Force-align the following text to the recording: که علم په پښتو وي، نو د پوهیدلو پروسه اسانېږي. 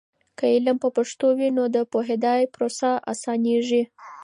که 0.37 0.45
علم 0.55 0.77
په 0.83 0.89
پښتو 0.97 1.27
وي، 1.37 1.49
نو 1.57 1.63
د 1.75 1.77
پوهیدلو 1.91 2.51
پروسه 2.53 2.89
اسانېږي. 3.13 3.83